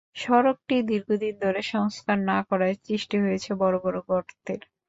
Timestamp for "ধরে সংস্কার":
1.43-2.17